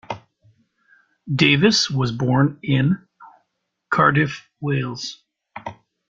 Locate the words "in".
2.63-2.97